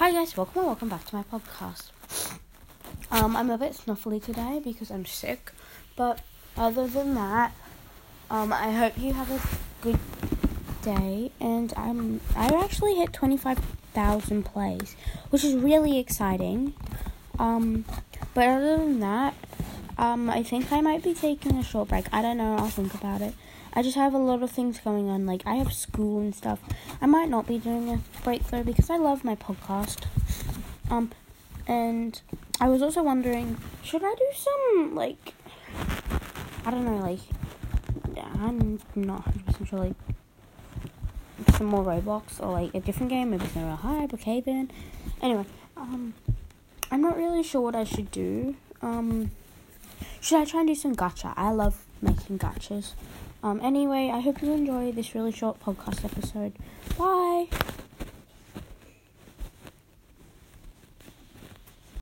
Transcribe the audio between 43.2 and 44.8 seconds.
maybe Zero High, Brookhaven.